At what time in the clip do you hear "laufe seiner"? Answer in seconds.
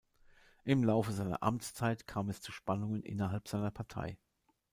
0.83-1.43